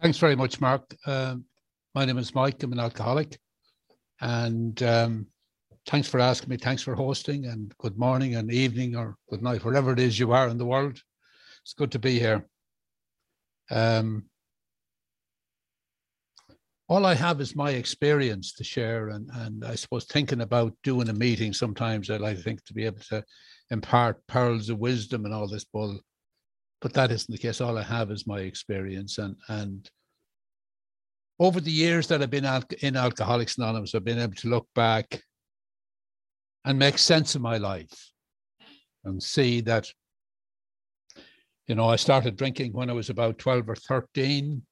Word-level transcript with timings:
Thanks 0.00 0.18
very 0.18 0.36
much, 0.36 0.60
Mark. 0.60 0.94
Um, 1.06 1.44
my 1.92 2.04
name 2.04 2.18
is 2.18 2.32
Mike. 2.32 2.62
I'm 2.62 2.72
an 2.72 2.78
alcoholic. 2.78 3.36
And 4.20 4.80
um, 4.84 5.26
thanks 5.88 6.06
for 6.06 6.20
asking 6.20 6.50
me. 6.50 6.56
Thanks 6.56 6.82
for 6.82 6.94
hosting. 6.94 7.46
And 7.46 7.76
good 7.78 7.98
morning 7.98 8.36
and 8.36 8.52
evening 8.52 8.94
or 8.94 9.16
good 9.28 9.42
night, 9.42 9.64
wherever 9.64 9.92
it 9.92 9.98
is 9.98 10.16
you 10.16 10.30
are 10.30 10.46
in 10.46 10.56
the 10.56 10.64
world. 10.64 11.00
It's 11.62 11.74
good 11.74 11.90
to 11.92 11.98
be 11.98 12.16
here. 12.16 12.46
Um, 13.72 14.26
all 16.88 17.04
I 17.04 17.14
have 17.14 17.40
is 17.40 17.56
my 17.56 17.70
experience 17.70 18.52
to 18.52 18.62
share. 18.62 19.08
And, 19.08 19.28
and 19.34 19.64
I 19.64 19.74
suppose 19.74 20.04
thinking 20.04 20.42
about 20.42 20.74
doing 20.84 21.08
a 21.08 21.12
meeting, 21.12 21.52
sometimes 21.52 22.08
I 22.08 22.18
like 22.18 22.36
to 22.36 22.42
think 22.44 22.64
to 22.66 22.72
be 22.72 22.84
able 22.84 23.02
to 23.08 23.24
impart 23.72 24.24
pearls 24.28 24.70
of 24.70 24.78
wisdom 24.78 25.24
and 25.24 25.34
all 25.34 25.48
this 25.48 25.64
bull 25.64 25.98
but 26.80 26.92
that 26.94 27.10
isn't 27.10 27.30
the 27.32 27.38
case. 27.38 27.60
All 27.60 27.78
I 27.78 27.82
have 27.82 28.10
is 28.10 28.26
my 28.26 28.40
experience, 28.40 29.18
and 29.18 29.36
and 29.48 29.90
over 31.38 31.60
the 31.60 31.70
years 31.70 32.06
that 32.08 32.22
I've 32.22 32.30
been 32.30 32.62
in 32.80 32.96
Alcoholics 32.96 33.58
Anonymous, 33.58 33.94
I've 33.94 34.04
been 34.04 34.18
able 34.18 34.34
to 34.34 34.48
look 34.48 34.68
back 34.74 35.22
and 36.64 36.78
make 36.78 36.98
sense 36.98 37.34
of 37.34 37.42
my 37.42 37.58
life, 37.58 38.12
and 39.04 39.22
see 39.22 39.60
that. 39.62 39.90
You 41.66 41.74
know, 41.74 41.86
I 41.86 41.96
started 41.96 42.36
drinking 42.36 42.72
when 42.72 42.88
I 42.88 42.94
was 42.94 43.10
about 43.10 43.38
twelve 43.38 43.68
or 43.68 43.76
thirteen, 43.76 44.62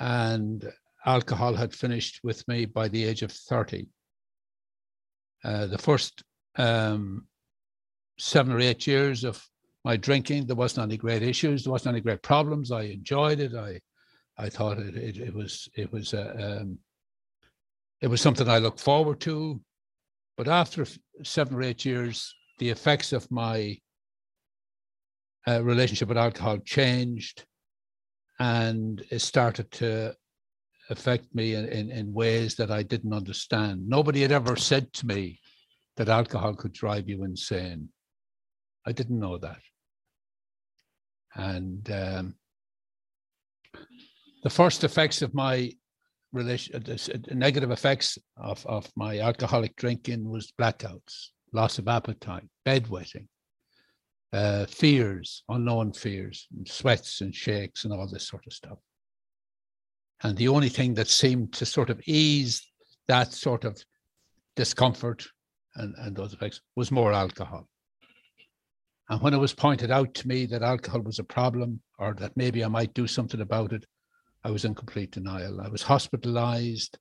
and 0.00 0.72
alcohol 1.04 1.54
had 1.54 1.74
finished 1.74 2.20
with 2.22 2.46
me 2.48 2.64
by 2.64 2.88
the 2.88 3.04
age 3.04 3.22
of 3.22 3.30
thirty. 3.30 3.86
Uh, 5.44 5.66
the 5.66 5.76
first 5.76 6.22
um, 6.56 7.26
seven 8.18 8.50
or 8.50 8.60
eight 8.60 8.86
years 8.86 9.24
of 9.24 9.46
my 9.84 9.96
drinking. 9.96 10.46
There 10.46 10.56
wasn't 10.56 10.84
any 10.88 10.96
great 10.96 11.22
issues. 11.22 11.64
There 11.64 11.72
wasn't 11.72 11.94
any 11.94 12.00
great 12.00 12.22
problems. 12.22 12.72
I 12.72 12.82
enjoyed 12.82 13.40
it. 13.40 13.54
I, 13.54 13.80
I 14.38 14.48
thought 14.48 14.78
it, 14.78 14.96
it, 14.96 15.18
it 15.18 15.34
was, 15.34 15.68
it 15.76 15.92
was, 15.92 16.14
uh, 16.14 16.58
um, 16.60 16.78
it 18.00 18.08
was 18.08 18.20
something 18.20 18.48
I 18.48 18.58
looked 18.58 18.80
forward 18.80 19.20
to. 19.20 19.60
But 20.36 20.48
after 20.48 20.86
seven 21.22 21.54
or 21.54 21.62
eight 21.62 21.84
years, 21.84 22.34
the 22.58 22.70
effects 22.70 23.12
of 23.12 23.30
my 23.30 23.78
uh, 25.46 25.62
relationship 25.62 26.08
with 26.08 26.18
alcohol 26.18 26.58
changed, 26.58 27.44
and 28.40 29.04
it 29.10 29.20
started 29.20 29.70
to 29.72 30.14
affect 30.90 31.34
me 31.34 31.54
in, 31.54 31.66
in, 31.68 31.90
in 31.90 32.12
ways 32.12 32.56
that 32.56 32.70
I 32.70 32.82
didn't 32.82 33.12
understand. 33.12 33.88
Nobody 33.88 34.22
had 34.22 34.32
ever 34.32 34.56
said 34.56 34.92
to 34.94 35.06
me 35.06 35.40
that 35.96 36.08
alcohol 36.08 36.54
could 36.54 36.72
drive 36.72 37.08
you 37.08 37.24
insane. 37.24 37.88
I 38.86 38.92
didn't 38.92 39.20
know 39.20 39.38
that. 39.38 39.60
And 41.36 41.90
um, 41.90 42.34
the 44.42 44.50
first 44.50 44.84
effects 44.84 45.22
of 45.22 45.34
my 45.34 45.72
relation, 46.32 46.84
uh, 46.88 46.92
uh, 46.92 47.34
negative 47.34 47.70
effects 47.70 48.18
of, 48.36 48.64
of 48.66 48.90
my 48.96 49.20
alcoholic 49.20 49.74
drinking 49.76 50.28
was 50.28 50.52
blackouts, 50.60 51.28
loss 51.52 51.78
of 51.78 51.88
appetite, 51.88 52.44
bedwetting, 52.66 53.26
uh, 54.32 54.66
fears, 54.66 55.42
unknown 55.48 55.92
fears, 55.92 56.46
and 56.56 56.68
sweats 56.68 57.20
and 57.20 57.34
shakes 57.34 57.84
and 57.84 57.92
all 57.92 58.08
this 58.08 58.28
sort 58.28 58.46
of 58.46 58.52
stuff. 58.52 58.78
And 60.22 60.36
the 60.36 60.48
only 60.48 60.68
thing 60.68 60.94
that 60.94 61.08
seemed 61.08 61.52
to 61.54 61.66
sort 61.66 61.90
of 61.90 62.00
ease 62.06 62.62
that 63.08 63.32
sort 63.32 63.64
of 63.64 63.78
discomfort 64.56 65.26
and, 65.76 65.94
and 65.98 66.16
those 66.16 66.32
effects 66.32 66.60
was 66.76 66.90
more 66.90 67.12
alcohol. 67.12 67.68
And 69.10 69.20
when 69.20 69.34
it 69.34 69.38
was 69.38 69.52
pointed 69.52 69.90
out 69.90 70.14
to 70.14 70.28
me 70.28 70.46
that 70.46 70.62
alcohol 70.62 71.00
was 71.00 71.18
a 71.18 71.24
problem 71.24 71.80
or 71.98 72.14
that 72.14 72.36
maybe 72.36 72.64
I 72.64 72.68
might 72.68 72.94
do 72.94 73.06
something 73.06 73.40
about 73.40 73.72
it, 73.72 73.84
I 74.44 74.50
was 74.50 74.64
in 74.64 74.74
complete 74.74 75.10
denial. 75.10 75.60
I 75.60 75.68
was 75.68 75.82
hospitalized, 75.82 76.98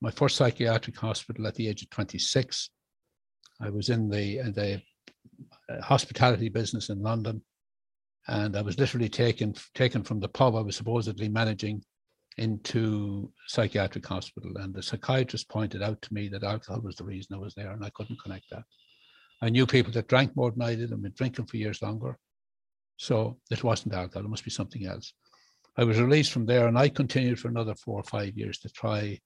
my 0.00 0.10
first 0.10 0.36
psychiatric 0.36 0.96
hospital 0.96 1.46
at 1.46 1.54
the 1.54 1.68
age 1.68 1.82
of 1.82 1.90
26. 1.90 2.70
I 3.60 3.70
was 3.70 3.88
in 3.88 4.08
the, 4.08 4.38
in 4.38 4.52
the 4.52 4.82
uh, 5.68 5.80
hospitality 5.82 6.48
business 6.48 6.90
in 6.90 7.02
London, 7.02 7.42
and 8.28 8.56
I 8.56 8.62
was 8.62 8.78
literally 8.78 9.08
taken 9.08 9.54
taken 9.74 10.02
from 10.02 10.18
the 10.20 10.28
pub 10.28 10.56
I 10.56 10.60
was 10.60 10.76
supposedly 10.76 11.28
managing 11.28 11.82
into 12.38 13.32
psychiatric 13.46 14.04
hospital. 14.04 14.52
And 14.56 14.74
the 14.74 14.82
psychiatrist 14.82 15.48
pointed 15.48 15.82
out 15.82 16.02
to 16.02 16.14
me 16.14 16.28
that 16.28 16.42
alcohol 16.42 16.80
was 16.82 16.96
the 16.96 17.04
reason 17.04 17.34
I 17.34 17.38
was 17.38 17.54
there, 17.54 17.70
and 17.70 17.84
I 17.84 17.90
couldn't 17.90 18.20
connect 18.22 18.50
that. 18.50 18.64
I 19.42 19.50
knew 19.50 19.66
people 19.66 19.92
that 19.92 20.08
drank 20.08 20.34
more 20.34 20.50
than 20.50 20.62
I 20.62 20.74
did 20.74 20.90
and 20.90 21.02
been 21.02 21.12
drinking 21.12 21.46
for 21.46 21.56
years 21.56 21.82
longer. 21.82 22.18
So 22.96 23.38
it 23.50 23.62
wasn't 23.62 23.94
alcohol, 23.94 24.24
it 24.24 24.30
must 24.30 24.44
be 24.44 24.50
something 24.50 24.86
else. 24.86 25.12
I 25.76 25.84
was 25.84 26.00
released 26.00 26.32
from 26.32 26.46
there 26.46 26.68
and 26.68 26.78
I 26.78 26.88
continued 26.88 27.38
for 27.38 27.48
another 27.48 27.74
four 27.74 28.00
or 28.00 28.04
five 28.04 28.36
years 28.36 28.58
to 28.60 28.70
try 28.70 29.20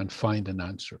and 0.00 0.12
find 0.12 0.48
an 0.48 0.60
answer. 0.60 1.00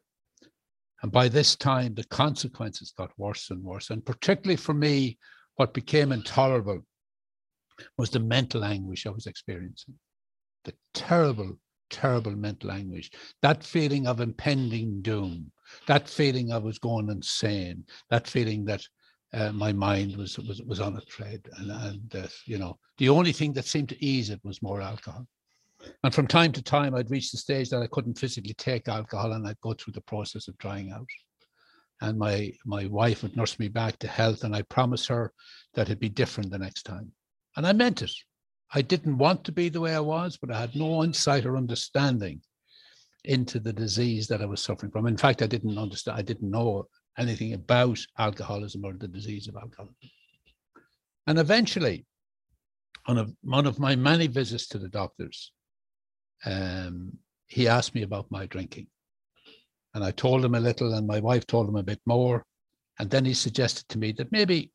And 1.02 1.10
by 1.10 1.28
this 1.28 1.56
time, 1.56 1.94
the 1.94 2.04
consequences 2.04 2.94
got 2.96 3.10
worse 3.18 3.50
and 3.50 3.62
worse. 3.62 3.90
And 3.90 4.04
particularly 4.04 4.56
for 4.56 4.74
me, 4.74 5.18
what 5.56 5.74
became 5.74 6.12
intolerable 6.12 6.82
was 7.98 8.10
the 8.10 8.20
mental 8.20 8.64
anguish 8.64 9.06
I 9.06 9.10
was 9.10 9.26
experiencing. 9.26 9.94
The 10.64 10.74
terrible, 10.94 11.58
terrible 11.90 12.32
mental 12.32 12.70
anguish, 12.70 13.10
that 13.42 13.64
feeling 13.64 14.06
of 14.06 14.20
impending 14.20 15.02
doom, 15.02 15.51
that 15.86 16.08
feeling 16.08 16.52
I 16.52 16.58
was 16.58 16.78
going 16.78 17.08
insane, 17.10 17.84
that 18.10 18.26
feeling 18.26 18.64
that 18.66 18.82
uh, 19.34 19.52
my 19.52 19.72
mind 19.72 20.16
was, 20.16 20.38
was 20.38 20.60
was 20.62 20.80
on 20.80 20.96
a 20.96 21.00
thread, 21.00 21.48
and 21.58 21.70
and 21.70 22.16
uh, 22.16 22.28
you 22.44 22.58
know 22.58 22.78
the 22.98 23.08
only 23.08 23.32
thing 23.32 23.52
that 23.54 23.64
seemed 23.64 23.88
to 23.88 24.04
ease 24.04 24.30
it 24.30 24.40
was 24.44 24.62
more 24.62 24.80
alcohol. 24.80 25.26
And 26.04 26.14
from 26.14 26.26
time 26.28 26.52
to 26.52 26.62
time, 26.62 26.94
I'd 26.94 27.10
reach 27.10 27.32
the 27.32 27.38
stage 27.38 27.70
that 27.70 27.82
I 27.82 27.88
couldn't 27.88 28.18
physically 28.18 28.54
take 28.54 28.88
alcohol, 28.88 29.32
and 29.32 29.46
I'd 29.46 29.60
go 29.60 29.72
through 29.72 29.94
the 29.94 30.02
process 30.02 30.48
of 30.48 30.58
drying 30.58 30.92
out. 30.92 31.08
And 32.02 32.18
my 32.18 32.52
my 32.64 32.86
wife 32.86 33.22
would 33.22 33.36
nurse 33.36 33.58
me 33.58 33.68
back 33.68 33.98
to 34.00 34.08
health, 34.08 34.44
and 34.44 34.54
I 34.54 34.62
promised 34.62 35.08
her 35.08 35.32
that 35.74 35.88
it'd 35.88 35.98
be 35.98 36.08
different 36.08 36.50
the 36.50 36.58
next 36.58 36.82
time. 36.82 37.12
And 37.56 37.66
I 37.66 37.72
meant 37.72 38.02
it. 38.02 38.12
I 38.74 38.82
didn't 38.82 39.18
want 39.18 39.44
to 39.44 39.52
be 39.52 39.68
the 39.68 39.80
way 39.80 39.94
I 39.94 40.00
was, 40.00 40.38
but 40.38 40.50
I 40.50 40.60
had 40.60 40.74
no 40.74 41.04
insight 41.04 41.44
or 41.44 41.56
understanding 41.56 42.40
into 43.24 43.60
the 43.60 43.72
disease 43.72 44.26
that 44.28 44.42
I 44.42 44.46
was 44.46 44.62
suffering 44.62 44.90
from. 44.90 45.06
In 45.06 45.16
fact, 45.16 45.42
I 45.42 45.46
didn't 45.46 45.78
understand, 45.78 46.18
I 46.18 46.22
didn't 46.22 46.50
know 46.50 46.88
anything 47.18 47.52
about 47.54 47.98
alcoholism 48.18 48.84
or 48.84 48.94
the 48.94 49.08
disease 49.08 49.48
of 49.48 49.56
alcoholism. 49.56 50.10
And 51.26 51.38
eventually, 51.38 52.04
on 53.06 53.18
a, 53.18 53.26
one 53.42 53.66
of 53.66 53.78
my 53.78 53.96
many 53.96 54.26
visits 54.26 54.66
to 54.68 54.78
the 54.78 54.88
doctors, 54.88 55.52
um, 56.44 57.12
he 57.46 57.68
asked 57.68 57.94
me 57.94 58.02
about 58.02 58.30
my 58.30 58.46
drinking. 58.46 58.88
And 59.94 60.02
I 60.02 60.10
told 60.10 60.44
him 60.44 60.54
a 60.54 60.60
little, 60.60 60.94
and 60.94 61.06
my 61.06 61.20
wife 61.20 61.46
told 61.46 61.68
him 61.68 61.76
a 61.76 61.82
bit 61.82 62.00
more. 62.06 62.44
And 62.98 63.10
then 63.10 63.24
he 63.24 63.34
suggested 63.34 63.88
to 63.88 63.98
me 63.98 64.12
that 64.12 64.32
maybe 64.32 64.72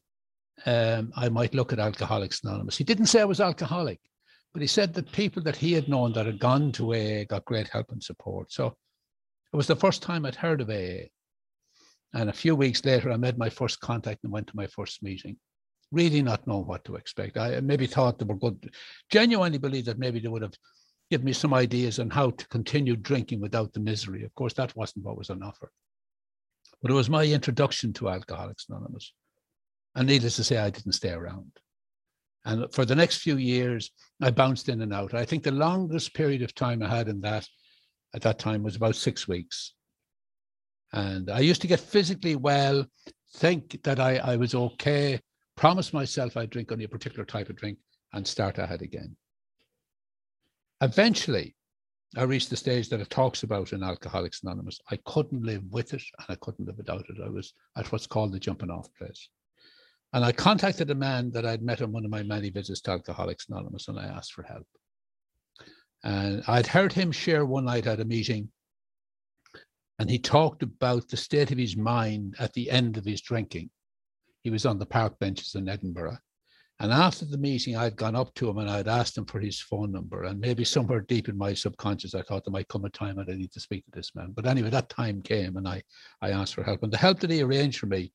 um, 0.66 1.12
I 1.16 1.30
might 1.30 1.54
look 1.54 1.74
at 1.74 1.80
Alcoholics 1.80 2.44
Anonymous. 2.44 2.78
He 2.78 2.84
didn't 2.84 3.08
say 3.08 3.22
I 3.22 3.26
was 3.26 3.42
alcoholic, 3.42 4.00
but 4.58 4.64
he 4.64 4.68
said 4.68 4.92
that 4.96 5.12
people 5.12 5.44
that 5.44 5.56
he 5.56 5.72
had 5.72 5.88
known 5.88 6.14
that 6.14 6.26
had 6.26 6.40
gone 6.40 6.72
to 6.72 6.96
AA 6.96 7.26
got 7.26 7.46
great 7.46 7.68
help 7.68 7.92
and 7.92 8.02
support. 8.02 8.52
So 8.52 8.76
it 9.54 9.56
was 9.56 9.68
the 9.68 9.76
first 9.76 10.02
time 10.02 10.26
I'd 10.26 10.34
heard 10.34 10.62
of 10.62 10.72
AA. 10.72 11.10
And 12.16 12.28
a 12.28 12.34
few 12.34 12.56
weeks 12.56 12.84
later, 12.84 13.12
I 13.12 13.18
made 13.18 13.38
my 13.38 13.52
first 13.52 13.80
contact 13.82 14.24
and 14.24 14.34
went 14.34 14.48
to 14.48 14.56
my 14.56 14.66
first 14.66 15.04
meeting, 15.04 15.38
really 15.92 16.24
not 16.24 16.48
knowing 16.48 16.66
what 16.66 16.84
to 16.86 16.96
expect. 16.96 17.38
I 17.38 17.60
maybe 17.60 17.86
thought 17.86 18.18
they 18.18 18.26
were 18.26 18.34
good, 18.34 18.74
genuinely 19.12 19.60
believed 19.60 19.86
that 19.90 20.00
maybe 20.00 20.20
they 20.20 20.28
would 20.28 20.42
have 20.42 20.56
given 21.12 21.26
me 21.26 21.34
some 21.34 21.54
ideas 21.54 22.00
on 22.00 22.10
how 22.10 22.32
to 22.32 22.48
continue 22.48 22.96
drinking 22.96 23.40
without 23.40 23.74
the 23.74 23.80
misery. 23.80 24.24
Of 24.24 24.34
course, 24.34 24.54
that 24.54 24.76
wasn't 24.76 25.06
what 25.06 25.20
was 25.20 25.30
on 25.30 25.44
offer. 25.44 25.70
But 26.82 26.90
it 26.90 26.96
was 26.96 27.12
my 27.12 27.26
introduction 27.26 27.94
to 27.94 28.10
Alcoholics 28.10 28.66
Anonymous. 28.70 29.14
And 29.94 30.08
needless 30.08 30.38
to 30.38 30.44
say, 30.44 30.58
I 30.58 30.72
didn't 30.72 30.94
stay 30.94 31.12
around. 31.12 31.52
And 32.48 32.74
for 32.74 32.86
the 32.86 32.96
next 32.96 33.18
few 33.18 33.36
years, 33.36 33.92
I 34.22 34.32
bounced 34.32 34.70
in 34.70 34.82
and 34.82 34.94
out. 34.94 35.14
I 35.14 35.26
think 35.26 35.44
the 35.44 35.52
longest 35.52 36.14
period 36.14 36.42
of 36.42 36.56
time 36.56 36.82
I 36.82 36.88
had 36.88 37.10
in 37.10 37.20
that 37.22 37.46
at 38.16 38.22
that 38.22 38.40
time 38.40 38.64
was 38.64 38.78
about 38.78 38.96
six 38.96 39.28
weeks. 39.28 39.74
And 40.94 41.30
I 41.30 41.40
used 41.40 41.60
to 41.64 41.68
get 41.68 41.82
physically 41.82 42.38
well, 42.38 42.86
think 43.36 43.84
that 43.84 44.00
I, 44.00 44.16
I 44.20 44.38
was 44.38 44.56
okay, 44.56 45.20
promise 45.58 45.92
myself 45.92 46.38
I'd 46.38 46.50
drink 46.50 46.72
only 46.72 46.86
a 46.86 46.90
particular 46.90 47.26
type 47.26 47.50
of 47.50 47.58
drink 47.58 47.80
and 48.14 48.26
start 48.26 48.60
ahead 48.60 48.82
again. 48.82 49.18
Eventually, 50.80 51.54
I 52.16 52.24
reached 52.24 52.50
the 52.50 52.56
stage 52.56 52.88
that 52.90 53.02
it 53.02 53.10
talks 53.10 53.44
about 53.44 53.74
in 53.74 53.84
Alcoholics 53.84 54.44
Anonymous. 54.44 54.80
I 54.90 54.98
couldn't 55.06 55.44
live 55.44 55.64
with 55.70 55.94
it 55.94 56.04
and 56.18 56.28
I 56.30 56.36
couldn't 56.36 56.66
live 56.66 56.78
without 56.78 57.10
it. 57.10 57.18
I 57.22 57.28
was 57.28 57.54
at 57.76 57.92
what's 57.92 58.08
called 58.08 58.32
the 58.32 58.40
jumping 58.40 58.72
off 58.72 58.88
place. 58.98 59.28
And 60.14 60.24
I 60.24 60.32
contacted 60.32 60.90
a 60.90 60.96
man 60.96 61.32
that 61.32 61.46
I'd 61.46 61.62
met 61.62 61.82
on 61.82 61.92
one 61.92 62.06
of 62.06 62.12
my 62.12 62.24
many 62.24 62.50
visits 62.50 62.82
to 62.82 62.92
Alcoholics 62.92 63.48
Anonymous 63.50 63.88
and 63.88 64.00
I 64.00 64.06
asked 64.06 64.34
for 64.34 64.44
help. 64.44 64.68
And 66.04 66.44
I'd 66.48 66.68
heard 66.68 66.94
him 66.94 67.12
share 67.12 67.46
one 67.46 67.66
night 67.66 67.88
at 67.88 68.00
a 68.00 68.06
meeting 68.06 68.50
and 70.00 70.10
he 70.10 70.20
talked 70.20 70.64
about 70.64 71.08
the 71.08 71.18
state 71.18 71.52
of 71.52 71.58
his 71.58 71.76
mind 71.76 72.36
at 72.40 72.54
the 72.54 72.70
end 72.70 72.98
of 72.98 73.06
his 73.06 73.22
drinking. 73.22 73.70
He 74.44 74.50
was 74.50 74.66
on 74.66 74.80
the 74.80 74.86
park 74.86 75.18
benches 75.20 75.56
in 75.56 75.68
Edinburgh 75.68 76.20
And 76.80 76.92
after 76.94 77.26
the 77.26 77.40
meeting, 77.40 77.76
I'd 77.76 77.96
gone 77.96 78.16
up 78.16 78.34
to 78.36 78.48
him 78.50 78.60
and 78.60 78.70
I'd 78.70 78.88
asked 78.88 79.18
him 79.18 79.26
for 79.26 79.40
his 79.40 79.60
phone 79.60 79.92
number. 79.92 80.24
And 80.24 80.40
maybe 80.40 80.64
somewhere 80.64 81.02
deep 81.02 81.28
in 81.28 81.38
my 81.38 81.54
subconscious, 81.54 82.14
I 82.14 82.22
thought 82.22 82.46
there 82.46 82.52
might 82.52 82.68
come 82.68 82.86
a 82.86 82.90
time 82.90 83.16
that 83.18 83.30
I 83.30 83.36
need 83.36 83.52
to 83.54 83.60
speak 83.60 83.86
to 83.86 83.92
this 83.92 84.14
man. 84.16 84.34
But 84.36 84.46
anyway, 84.46 84.70
that 84.70 84.90
time 84.90 85.22
came 85.22 85.58
and 85.58 85.68
I, 85.68 85.82
I 86.22 86.30
asked 86.30 86.54
for 86.54 86.64
help. 86.64 86.84
And 86.84 86.94
the 86.94 86.98
help 86.98 87.20
that 87.22 87.32
he 87.32 87.42
arranged 87.42 87.80
for 87.80 87.88
me 87.88 88.14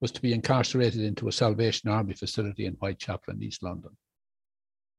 was 0.00 0.12
to 0.12 0.22
be 0.22 0.32
incarcerated 0.32 1.00
into 1.00 1.28
a 1.28 1.32
Salvation 1.32 1.90
Army 1.90 2.14
facility 2.14 2.66
in 2.66 2.74
Whitechapel 2.74 3.34
in 3.34 3.42
East 3.42 3.62
London. 3.62 3.96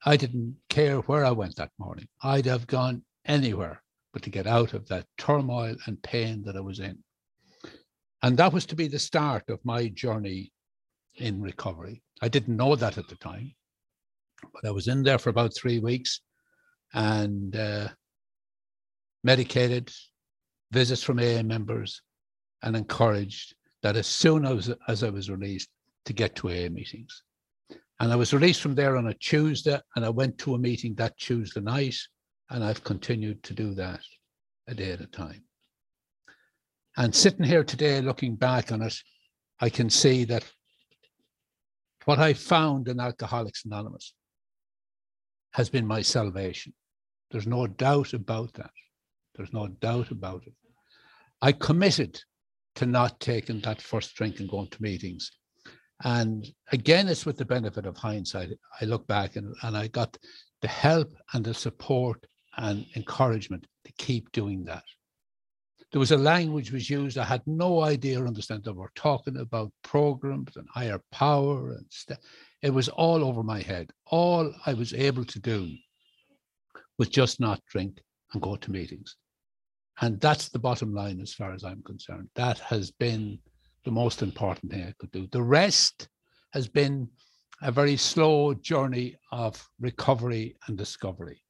I 0.06 0.18
didn't 0.18 0.58
care 0.70 0.98
where 1.00 1.26
I 1.26 1.32
went 1.32 1.56
that 1.56 1.72
morning. 1.78 2.08
I'd 2.24 2.46
have 2.46 2.68
gone 2.68 3.04
anywhere 3.26 3.82
but 4.14 4.24
to 4.24 4.30
get 4.30 4.48
out 4.48 4.74
of 4.74 4.88
that 4.88 5.06
turmoil 5.18 5.76
and 5.86 6.02
pain 6.02 6.44
that 6.44 6.56
I 6.56 6.60
was 6.60 6.80
in. 6.80 6.98
And 8.24 8.38
that 8.38 8.54
was 8.54 8.66
to 8.68 8.76
be 8.76 8.88
the 8.88 9.00
start 9.00 9.50
of 9.50 9.64
my 9.64 9.90
journey 9.90 10.52
in 11.18 11.42
recovery. 11.42 12.02
I 12.22 12.28
didn't 12.28 12.58
know 12.58 12.76
that 12.76 12.98
at 12.98 13.08
the 13.08 13.16
time, 13.16 13.54
but 14.54 14.66
I 14.66 14.72
was 14.72 14.88
in 14.88 15.04
there 15.04 15.20
for 15.20 15.30
about 15.30 15.56
three 15.56 15.80
weeks 15.80 16.22
and 16.94 17.56
uh, 17.56 17.90
medicated, 19.24 19.92
visits 20.72 21.04
from 21.04 21.20
AA 21.20 21.44
members, 21.44 22.02
and 22.64 22.76
encouraged 22.76 23.54
that 23.84 23.96
as 23.96 24.08
soon 24.08 24.46
as, 24.46 24.74
as 24.88 25.04
I 25.04 25.10
was 25.10 25.30
released, 25.30 25.70
to 26.06 26.14
get 26.14 26.36
to 26.38 26.48
AA 26.48 26.70
meetings. 26.70 27.24
And 28.00 28.14
I 28.14 28.16
was 28.16 28.34
released 28.34 28.62
from 28.62 28.76
there 28.76 28.96
on 28.96 29.08
a 29.08 29.14
Tuesday, 29.16 29.80
and 29.96 30.06
I 30.06 30.10
went 30.10 30.38
to 30.40 30.56
a 30.56 30.60
meeting 30.60 30.96
that 30.96 31.18
Tuesday 31.18 31.60
night, 31.60 31.98
and 32.50 32.64
I've 32.64 32.84
continued 32.84 33.44
to 33.44 33.54
do 33.54 33.74
that 33.74 34.02
a 34.68 34.74
day 34.74 34.92
at 34.92 35.02
a 35.02 35.08
time. 35.08 35.44
And 36.96 37.14
sitting 37.14 37.46
here 37.46 37.64
today, 37.64 38.02
looking 38.02 38.36
back 38.36 38.72
on 38.72 38.82
it, 38.82 38.96
I 39.60 39.70
can 39.70 39.90
see 39.90 40.24
that 40.26 40.46
what 42.06 42.20
I 42.20 42.34
found 42.34 42.88
in 42.88 43.00
Alcoholics 43.00 43.66
Anonymous 43.66 44.14
has 45.52 45.70
been 45.70 45.86
my 45.86 46.02
salvation. 46.02 46.74
There's 47.32 47.48
no 47.48 47.68
doubt 47.68 48.14
about 48.14 48.54
that. 48.54 48.72
There's 49.36 49.52
no 49.52 49.68
doubt 49.68 50.12
about 50.12 50.44
it. 50.48 50.54
I 51.42 51.52
committed 51.52 52.20
to 52.78 52.86
not 52.86 53.20
taking 53.20 53.60
that 53.62 53.82
first 53.82 54.16
drink 54.16 54.40
and 54.40 54.50
going 54.50 54.70
to 54.70 54.82
meetings. 54.82 55.32
And 56.04 56.46
again, 56.72 57.08
it's 57.08 57.26
with 57.26 57.38
the 57.38 57.46
benefit 57.46 57.86
of 57.86 57.98
hindsight. 57.98 58.50
I 58.80 58.86
look 58.86 59.08
back 59.08 59.36
and, 59.36 59.56
and 59.64 59.76
I 59.76 59.88
got 59.88 60.18
the 60.62 60.68
help 60.68 61.14
and 61.34 61.44
the 61.44 61.54
support 61.54 62.26
and 62.58 62.86
encouragement 62.96 63.68
to 63.86 63.92
keep 63.98 64.32
doing 64.32 64.64
that 64.66 64.84
there 65.92 66.00
was 66.00 66.12
a 66.12 66.18
language 66.18 66.72
was 66.72 66.90
used 66.90 67.18
I 67.18 67.24
had 67.24 67.42
no 67.46 67.82
idea 67.82 68.22
or 68.22 68.28
understand 68.28 68.64
that 68.64 68.74
we're 68.74 68.90
talking 68.96 69.38
about 69.38 69.72
programs 69.84 70.58
and 70.58 70.68
higher 70.70 71.02
power 71.12 71.72
and 71.72 71.86
stuff. 71.90 72.20
It 72.62 72.72
was 72.72 72.90
all 72.90 73.24
over 73.24 73.44
my 73.44 73.62
head. 73.62 73.92
All 74.06 74.54
I 74.66 74.74
was 74.74 74.94
able 74.94 75.24
to 75.26 75.40
do 75.40 75.72
was 76.98 77.10
just 77.10 77.40
not 77.40 77.62
drink 77.70 78.02
and 78.34 78.42
go 78.42 78.58
to 78.58 78.72
meetings. 78.72 79.16
And 80.02 80.20
that's 80.22 80.50
the 80.50 80.60
bottom 80.60 80.94
line 80.94 81.20
as 81.22 81.34
far 81.34 81.54
as 81.54 81.64
I'm 81.64 81.82
concerned. 81.84 82.30
That 82.36 82.60
has 82.60 82.92
been 82.92 83.40
the 83.84 83.92
most 83.92 84.22
important 84.22 84.72
thing 84.72 84.84
I 84.84 84.94
could 85.00 85.12
do. 85.12 85.28
The 85.32 85.42
rest 85.42 86.10
has 86.54 86.68
been 86.68 87.10
a 87.62 87.72
very 87.72 87.98
slow 87.98 88.54
journey 88.54 89.16
of 89.32 89.68
recovery 89.80 90.56
and 90.68 90.78
discovery. 90.78 91.42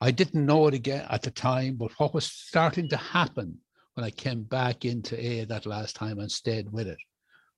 I 0.00 0.10
didn't 0.10 0.44
know 0.44 0.66
it 0.66 0.74
again 0.74 1.06
at 1.08 1.22
the 1.22 1.30
time, 1.30 1.76
but 1.76 1.92
what 1.98 2.12
was 2.12 2.26
starting 2.26 2.88
to 2.90 2.96
happen 2.96 3.58
when 3.94 4.04
I 4.04 4.10
came 4.10 4.42
back 4.42 4.84
into 4.84 5.18
A 5.18 5.44
that 5.44 5.66
last 5.66 5.96
time 5.96 6.18
and 6.18 6.30
stayed 6.30 6.70
with 6.70 6.88
it 6.88 6.98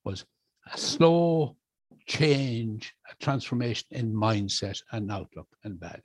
was 0.05 0.25
a 0.73 0.79
slow 0.79 1.57
change, 2.07 2.95
a 3.11 3.17
transformation 3.25 3.89
in 3.91 4.12
mindset 4.12 4.81
and 4.93 5.11
outlook 5.11 5.49
and 5.65 5.81
values. 5.81 6.05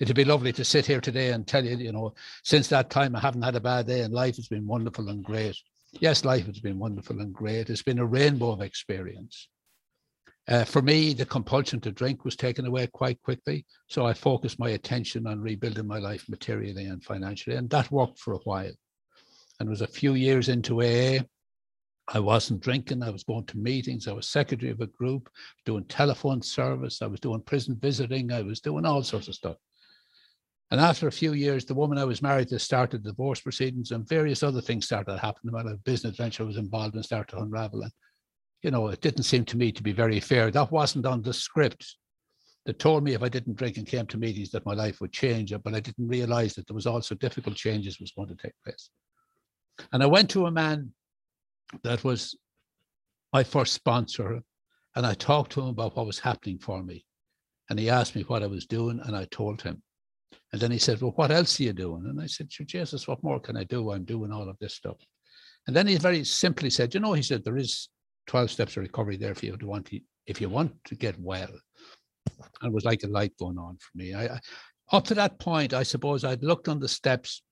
It'd 0.00 0.16
be 0.16 0.24
lovely 0.24 0.52
to 0.52 0.64
sit 0.64 0.86
here 0.86 1.00
today 1.00 1.30
and 1.32 1.46
tell 1.46 1.64
you, 1.64 1.76
you 1.76 1.92
know, 1.92 2.14
since 2.42 2.68
that 2.68 2.90
time 2.90 3.14
I 3.16 3.20
haven't 3.20 3.42
had 3.42 3.56
a 3.56 3.60
bad 3.60 3.86
day 3.86 4.00
and 4.00 4.12
life 4.12 4.36
has 4.36 4.48
been 4.48 4.66
wonderful 4.66 5.08
and 5.08 5.24
great. 5.24 5.56
Yes, 6.00 6.24
life 6.24 6.46
has 6.46 6.60
been 6.60 6.78
wonderful 6.78 7.20
and 7.20 7.32
great. 7.32 7.70
It's 7.70 7.82
been 7.82 7.98
a 7.98 8.06
rainbow 8.06 8.50
of 8.50 8.60
experience. 8.60 9.48
Uh, 10.48 10.64
for 10.64 10.80
me, 10.80 11.12
the 11.12 11.26
compulsion 11.26 11.80
to 11.80 11.90
drink 11.90 12.24
was 12.24 12.36
taken 12.36 12.66
away 12.66 12.86
quite 12.86 13.20
quickly. 13.22 13.64
So 13.88 14.06
I 14.06 14.12
focused 14.12 14.58
my 14.58 14.70
attention 14.70 15.26
on 15.26 15.40
rebuilding 15.40 15.86
my 15.86 15.98
life 15.98 16.24
materially 16.28 16.86
and 16.86 17.02
financially. 17.02 17.56
And 17.56 17.68
that 17.70 17.90
worked 17.90 18.20
for 18.20 18.34
a 18.34 18.40
while. 18.44 18.72
And 19.58 19.68
it 19.68 19.70
was 19.70 19.80
a 19.80 19.88
few 19.88 20.14
years 20.14 20.48
into 20.48 20.82
AA. 20.82 21.24
I 22.08 22.20
wasn't 22.20 22.60
drinking. 22.60 23.02
I 23.02 23.10
was 23.10 23.24
going 23.24 23.46
to 23.46 23.58
meetings. 23.58 24.06
I 24.06 24.12
was 24.12 24.28
secretary 24.28 24.70
of 24.70 24.80
a 24.80 24.86
group, 24.86 25.28
doing 25.64 25.84
telephone 25.86 26.40
service. 26.40 27.02
I 27.02 27.06
was 27.06 27.18
doing 27.18 27.40
prison 27.40 27.76
visiting. 27.80 28.30
I 28.30 28.42
was 28.42 28.60
doing 28.60 28.86
all 28.86 29.02
sorts 29.02 29.26
of 29.26 29.34
stuff. 29.34 29.56
And 30.70 30.80
after 30.80 31.06
a 31.06 31.12
few 31.12 31.32
years, 31.32 31.64
the 31.64 31.74
woman 31.74 31.96
I 31.96 32.04
was 32.04 32.22
married 32.22 32.48
to 32.48 32.58
started 32.58 33.04
divorce 33.04 33.40
proceedings 33.40 33.92
and 33.92 34.08
various 34.08 34.42
other 34.42 34.60
things 34.60 34.86
started 34.86 35.18
happening. 35.18 35.52
My 35.52 35.74
business 35.84 36.16
venture 36.16 36.44
was 36.44 36.56
involved 36.56 36.96
and 36.96 37.04
started 37.04 37.36
to 37.36 37.42
unravel. 37.42 37.82
And 37.82 37.92
you 38.62 38.70
know, 38.70 38.88
it 38.88 39.00
didn't 39.00 39.24
seem 39.24 39.44
to 39.44 39.56
me 39.56 39.70
to 39.70 39.82
be 39.82 39.92
very 39.92 40.18
fair. 40.18 40.50
That 40.50 40.72
wasn't 40.72 41.06
on 41.06 41.22
the 41.22 41.32
script. 41.32 41.96
They 42.64 42.72
told 42.72 43.04
me 43.04 43.14
if 43.14 43.22
I 43.22 43.28
didn't 43.28 43.56
drink 43.56 43.76
and 43.76 43.86
came 43.86 44.06
to 44.06 44.18
meetings 44.18 44.50
that 44.50 44.66
my 44.66 44.74
life 44.74 45.00
would 45.00 45.12
change, 45.12 45.54
but 45.62 45.74
I 45.74 45.78
didn't 45.78 46.08
realize 46.08 46.54
that 46.54 46.66
there 46.66 46.74
was 46.74 46.86
also 46.86 47.14
difficult 47.14 47.54
changes 47.54 48.00
was 48.00 48.10
going 48.10 48.28
to 48.28 48.34
take 48.34 48.54
place. 48.64 48.90
And 49.92 50.02
I 50.02 50.06
went 50.06 50.30
to 50.30 50.46
a 50.46 50.50
man 50.50 50.90
that 51.84 52.02
was 52.02 52.36
my 53.32 53.44
first 53.44 53.72
sponsor, 53.72 54.42
and 54.96 55.06
I 55.06 55.14
talked 55.14 55.52
to 55.52 55.60
him 55.60 55.68
about 55.68 55.96
what 55.96 56.06
was 56.06 56.18
happening 56.18 56.58
for 56.58 56.82
me. 56.82 57.04
And 57.70 57.78
he 57.78 57.90
asked 57.90 58.16
me 58.16 58.22
what 58.22 58.42
I 58.42 58.46
was 58.46 58.66
doing, 58.66 59.00
and 59.04 59.14
I 59.14 59.26
told 59.26 59.62
him. 59.62 59.82
And 60.52 60.60
then 60.60 60.70
he 60.70 60.78
said, 60.78 61.00
Well, 61.00 61.12
what 61.16 61.30
else 61.30 61.58
are 61.60 61.64
you 61.64 61.72
doing? 61.72 62.04
And 62.06 62.20
I 62.20 62.26
said, 62.26 62.48
Jesus, 62.48 63.08
what 63.08 63.22
more 63.22 63.40
can 63.40 63.56
I 63.56 63.64
do? 63.64 63.92
I'm 63.92 64.04
doing 64.04 64.32
all 64.32 64.48
of 64.48 64.58
this 64.58 64.74
stuff. 64.74 64.96
And 65.66 65.74
then 65.74 65.86
he 65.86 65.96
very 65.96 66.24
simply 66.24 66.70
said, 66.70 66.94
You 66.94 67.00
know, 67.00 67.12
he 67.12 67.22
said, 67.22 67.44
there 67.44 67.56
is 67.56 67.88
12 68.28 68.50
steps 68.50 68.76
of 68.76 68.82
recovery 68.82 69.16
there 69.16 69.34
for 69.34 69.46
you 69.46 69.56
to 69.56 69.66
want 69.66 69.86
to, 69.86 70.00
if 70.26 70.40
you 70.40 70.48
want 70.48 70.72
to 70.84 70.94
get 70.94 71.18
well. 71.18 71.50
And 72.60 72.70
it 72.70 72.72
was 72.72 72.84
like 72.84 73.02
a 73.02 73.08
light 73.08 73.36
going 73.38 73.58
on 73.58 73.76
for 73.78 73.98
me. 73.98 74.14
I, 74.14 74.26
I, 74.26 74.40
up 74.92 75.04
to 75.06 75.14
that 75.14 75.38
point, 75.38 75.74
I 75.74 75.82
suppose 75.82 76.24
I'd 76.24 76.44
looked 76.44 76.68
on 76.68 76.80
the 76.80 76.88
steps 76.88 77.42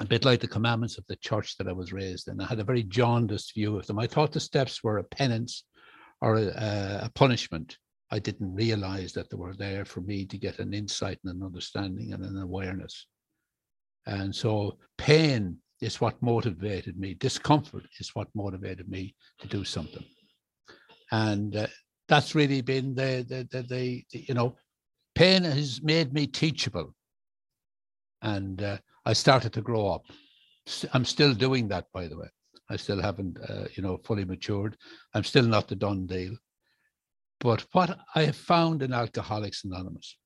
a 0.00 0.04
bit 0.04 0.24
like 0.24 0.40
the 0.40 0.48
commandments 0.48 0.98
of 0.98 1.04
the 1.06 1.16
church 1.16 1.56
that 1.58 1.68
I 1.68 1.72
was 1.72 1.92
raised 1.92 2.28
in. 2.28 2.40
I 2.40 2.46
had 2.46 2.58
a 2.58 2.64
very 2.64 2.82
jaundiced 2.82 3.54
view 3.54 3.76
of 3.78 3.86
them. 3.86 3.98
I 3.98 4.06
thought 4.06 4.32
the 4.32 4.40
steps 4.40 4.82
were 4.82 4.98
a 4.98 5.04
penance 5.04 5.64
or 6.20 6.36
a, 6.36 7.02
a 7.04 7.10
punishment. 7.14 7.78
I 8.14 8.20
didn't 8.20 8.54
realize 8.54 9.12
that 9.14 9.28
they 9.28 9.36
were 9.36 9.56
there 9.56 9.84
for 9.84 10.00
me 10.00 10.24
to 10.26 10.38
get 10.38 10.60
an 10.60 10.72
insight 10.72 11.18
and 11.24 11.34
an 11.34 11.42
understanding 11.42 12.12
and 12.12 12.24
an 12.24 12.40
awareness. 12.40 13.08
And 14.06 14.32
so 14.32 14.78
pain 14.98 15.58
is 15.80 16.00
what 16.00 16.22
motivated 16.22 16.96
me. 16.96 17.14
Discomfort 17.14 17.82
is 17.98 18.14
what 18.14 18.28
motivated 18.36 18.88
me 18.88 19.16
to 19.40 19.48
do 19.48 19.64
something. 19.64 20.04
And 21.10 21.56
uh, 21.56 21.66
that's 22.08 22.36
really 22.36 22.60
been 22.60 22.94
the, 22.94 23.26
the, 23.28 23.48
the, 23.50 23.62
the, 23.62 24.04
the, 24.12 24.24
you 24.28 24.34
know, 24.34 24.54
pain 25.16 25.42
has 25.42 25.82
made 25.82 26.12
me 26.12 26.28
teachable. 26.28 26.94
And 28.22 28.62
uh, 28.62 28.78
I 29.04 29.14
started 29.14 29.52
to 29.54 29.60
grow 29.60 29.88
up. 29.88 30.04
I'm 30.92 31.04
still 31.04 31.34
doing 31.34 31.66
that, 31.68 31.86
by 31.92 32.06
the 32.06 32.16
way. 32.16 32.28
I 32.70 32.76
still 32.76 33.02
haven't, 33.02 33.38
uh, 33.50 33.64
you 33.74 33.82
know, 33.82 33.98
fully 34.04 34.24
matured. 34.24 34.76
I'm 35.14 35.24
still 35.24 35.46
not 35.46 35.66
the 35.66 35.74
done 35.74 36.06
deal. 36.06 36.36
But 37.44 37.66
what 37.72 37.98
I 38.14 38.22
have 38.22 38.36
found 38.36 38.82
in 38.82 38.94
Alcoholics 38.94 39.64
Anonymous 39.64 40.16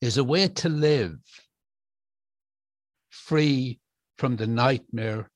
is 0.00 0.18
a 0.18 0.24
way 0.24 0.46
to 0.46 0.68
live 0.68 1.16
free 3.10 3.80
from 4.16 4.36
the 4.36 4.46
nightmare 4.46 5.28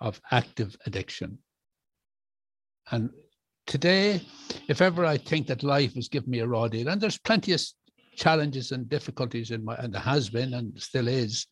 of 0.00 0.20
active 0.30 0.76
addiction. 0.84 1.38
And 2.90 3.08
today, 3.66 4.20
if 4.68 4.82
ever 4.82 5.06
I 5.06 5.16
think 5.16 5.46
that 5.46 5.62
life 5.62 5.94
has 5.94 6.08
given 6.08 6.30
me 6.30 6.40
a 6.40 6.46
raw 6.46 6.68
deal, 6.68 6.88
and 6.88 7.00
there's 7.00 7.18
plenty 7.18 7.54
of 7.54 7.62
challenges 8.14 8.70
and 8.70 8.90
difficulties 8.90 9.50
in 9.50 9.64
my, 9.64 9.76
and 9.76 9.94
there 9.94 10.02
has 10.02 10.28
been 10.28 10.52
and 10.52 10.78
still 10.78 11.08
is 11.08 11.46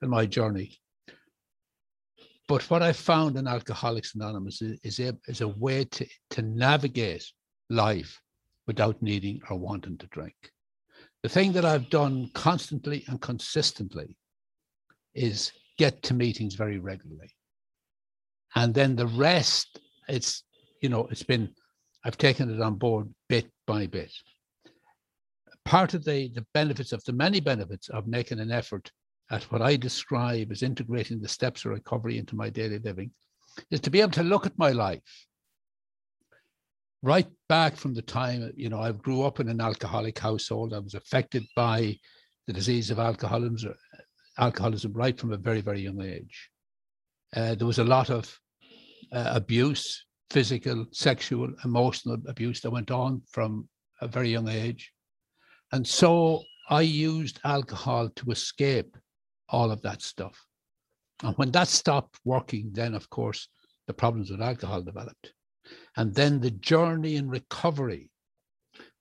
in 0.00 0.08
my 0.08 0.24
journey. 0.24 0.78
But 2.48 2.62
what 2.70 2.82
I 2.82 2.94
found 2.94 3.36
in 3.36 3.46
Alcoholics 3.46 4.14
Anonymous 4.14 4.62
is, 4.62 4.78
is, 4.82 5.00
a, 5.00 5.14
is 5.28 5.42
a 5.42 5.48
way 5.48 5.84
to, 5.84 6.06
to 6.30 6.40
navigate 6.40 7.30
life 7.70 8.20
without 8.66 9.00
needing 9.02 9.40
or 9.50 9.58
wanting 9.58 9.98
to 9.98 10.06
drink. 10.08 10.34
The 11.22 11.28
thing 11.28 11.52
that 11.52 11.64
I've 11.64 11.90
done 11.90 12.30
constantly 12.34 13.04
and 13.08 13.20
consistently 13.20 14.16
is 15.14 15.52
get 15.78 16.02
to 16.04 16.14
meetings 16.14 16.54
very 16.54 16.78
regularly. 16.78 17.34
And 18.54 18.74
then 18.74 18.96
the 18.96 19.06
rest, 19.06 19.80
it's, 20.08 20.44
you 20.80 20.88
know, 20.88 21.06
it's 21.10 21.22
been, 21.22 21.50
I've 22.04 22.18
taken 22.18 22.52
it 22.52 22.60
on 22.60 22.76
board 22.76 23.12
bit 23.28 23.50
by 23.66 23.86
bit. 23.86 24.12
Part 25.64 25.94
of 25.94 26.04
the, 26.04 26.30
the 26.34 26.46
benefits 26.54 26.92
of 26.92 27.02
the 27.04 27.12
many 27.12 27.40
benefits 27.40 27.88
of 27.88 28.06
making 28.06 28.38
an 28.38 28.52
effort 28.52 28.90
at 29.30 29.42
what 29.44 29.62
I 29.62 29.76
describe 29.76 30.52
as 30.52 30.62
integrating 30.62 31.20
the 31.20 31.28
steps 31.28 31.64
of 31.64 31.72
recovery 31.72 32.18
into 32.18 32.36
my 32.36 32.50
daily 32.50 32.78
living 32.78 33.10
is 33.70 33.80
to 33.80 33.90
be 33.90 34.00
able 34.00 34.12
to 34.12 34.22
look 34.22 34.46
at 34.46 34.58
my 34.58 34.70
life 34.70 35.02
right 37.06 37.28
back 37.48 37.76
from 37.76 37.94
the 37.94 38.02
time, 38.02 38.52
you 38.56 38.68
know, 38.68 38.80
I 38.80 38.90
grew 38.90 39.22
up 39.22 39.38
in 39.38 39.48
an 39.48 39.60
alcoholic 39.60 40.18
household. 40.18 40.74
I 40.74 40.80
was 40.80 40.94
affected 40.94 41.44
by 41.54 41.96
the 42.48 42.52
disease 42.52 42.90
of 42.90 42.98
alcoholism, 42.98 43.74
alcoholism 44.38 44.92
right 44.92 45.16
from 45.16 45.32
a 45.32 45.36
very, 45.36 45.60
very 45.60 45.80
young 45.80 46.02
age. 46.02 46.50
Uh, 47.36 47.54
there 47.54 47.66
was 47.66 47.78
a 47.78 47.84
lot 47.84 48.10
of 48.10 48.36
uh, 49.12 49.30
abuse, 49.34 50.04
physical, 50.30 50.84
sexual, 50.90 51.48
emotional 51.64 52.16
abuse 52.26 52.60
that 52.62 52.72
went 52.72 52.90
on 52.90 53.22
from 53.30 53.68
a 54.00 54.08
very 54.08 54.30
young 54.30 54.48
age. 54.48 54.92
And 55.70 55.86
so 55.86 56.42
I 56.70 56.80
used 56.80 57.38
alcohol 57.44 58.10
to 58.16 58.30
escape 58.32 58.96
all 59.48 59.70
of 59.70 59.80
that 59.82 60.02
stuff. 60.02 60.44
And 61.22 61.36
when 61.36 61.52
that 61.52 61.68
stopped 61.68 62.18
working, 62.24 62.70
then 62.72 62.94
of 62.94 63.08
course 63.10 63.48
the 63.86 63.94
problems 63.94 64.32
with 64.32 64.42
alcohol 64.42 64.82
developed. 64.82 65.32
And 65.96 66.14
then 66.14 66.40
the 66.40 66.50
journey 66.50 67.16
in 67.16 67.28
recovery 67.28 68.10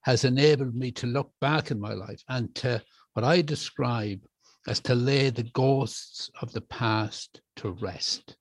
has 0.01 0.23
enabled 0.23 0.75
me 0.75 0.91
to 0.91 1.07
look 1.07 1.31
back 1.41 1.71
in 1.71 1.79
my 1.79 1.93
life 1.93 2.21
and 2.29 2.53
to 2.55 2.83
what 3.13 3.25
I 3.25 3.41
describe 3.41 4.21
as 4.67 4.79
to 4.81 4.95
lay 4.95 5.29
the 5.29 5.43
ghosts 5.43 6.29
of 6.41 6.51
the 6.53 6.61
past 6.61 7.41
to 7.57 7.71
rest. 7.71 8.35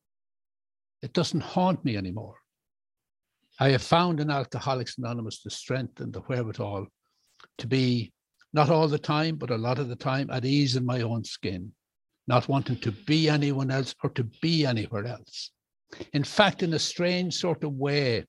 It 1.03 1.13
doesn't 1.13 1.41
haunt 1.41 1.85
me 1.85 1.97
anymore. 1.97 2.37
I 3.61 3.71
have 3.71 3.83
found 3.83 4.21
in 4.21 4.31
Alcoholics 4.31 4.99
Anonymous 4.99 5.41
the 5.43 5.51
strength 5.51 6.01
and 6.01 6.13
the 6.13 6.21
wherewithal 6.21 6.87
to 7.59 7.67
be 7.67 8.13
not 8.53 8.71
all 8.71 8.89
the 8.89 8.99
time, 8.99 9.37
but 9.37 9.51
a 9.51 9.59
lot 9.59 9.79
of 9.79 9.89
the 9.89 9.97
time 9.97 10.31
at 10.31 10.45
ease 10.45 10.77
in 10.77 10.85
my 10.85 11.03
own 11.03 11.25
skin, 11.25 11.73
not 12.27 12.49
wanting 12.49 12.79
to 12.81 12.93
be 12.93 13.29
anyone 13.29 13.71
else 13.71 13.95
or 14.03 14.11
to 14.11 14.25
be 14.41 14.65
anywhere 14.65 15.07
else. 15.07 15.51
In 16.13 16.25
fact, 16.25 16.63
in 16.63 16.75
a 16.75 16.79
strange 16.79 17.35
sort 17.35 17.65
of 17.65 17.73
way, 17.73 18.25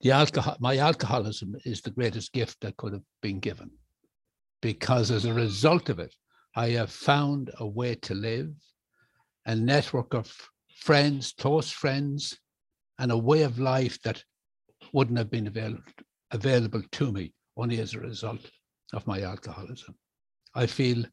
the 0.00 0.10
alcohol, 0.10 0.56
my 0.60 0.76
alcoholism 0.78 1.54
is 1.64 1.80
the 1.80 1.90
greatest 1.90 2.32
gift 2.32 2.60
that 2.60 2.76
could 2.76 2.92
have 2.92 3.04
been 3.22 3.40
given, 3.40 3.70
because 4.60 5.10
as 5.10 5.24
a 5.24 5.32
result 5.34 5.88
of 5.88 5.98
it, 5.98 6.14
I 6.54 6.70
have 6.70 6.90
found 6.90 7.50
a 7.58 7.66
way 7.66 7.94
to 7.96 8.14
live, 8.14 8.52
a 9.46 9.54
network 9.54 10.14
of 10.14 10.32
friends, 10.76 11.32
close 11.38 11.70
friends, 11.70 12.38
and 12.98 13.10
a 13.10 13.16
way 13.16 13.42
of 13.42 13.58
life 13.58 14.00
that 14.02 14.22
wouldn't 14.92 15.18
have 15.18 15.30
been 15.30 15.46
available 15.46 15.82
available 16.32 16.82
to 16.92 17.12
me 17.12 17.32
only 17.56 17.78
as 17.78 17.94
a 17.94 18.00
result 18.00 18.50
of 18.94 19.06
my 19.06 19.20
alcoholism. 19.20 19.94
I 20.54 20.66
feel 20.66 21.04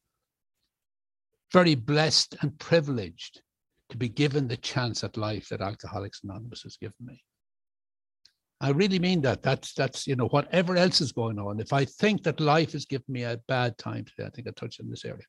very 1.51 1.75
blessed 1.75 2.35
and 2.41 2.57
privileged 2.57 3.41
to 3.89 3.97
be 3.97 4.09
given 4.09 4.47
the 4.47 4.57
chance 4.57 5.03
at 5.03 5.17
life 5.17 5.49
that 5.49 5.61
Alcoholics 5.61 6.21
Anonymous 6.23 6.63
has 6.63 6.77
given 6.77 6.95
me. 7.01 7.23
I 8.61 8.71
really 8.71 8.99
mean 8.99 9.21
that. 9.21 9.41
That's 9.41 9.73
that's 9.73 10.05
you 10.05 10.15
know 10.15 10.27
whatever 10.27 10.75
else 10.75 10.99
is 10.99 11.11
going 11.13 11.39
on. 11.39 11.59
If 11.59 11.71
I 11.71 11.85
think 11.85 12.23
that 12.23 12.39
life 12.39 12.73
has 12.73 12.85
given 12.85 13.05
me 13.07 13.23
a 13.23 13.39
bad 13.47 13.77
time 13.77 14.05
today, 14.05 14.27
I 14.27 14.29
think 14.31 14.47
I 14.47 14.51
touched 14.51 14.81
on 14.81 14.89
this 14.89 15.05
area. 15.05 15.23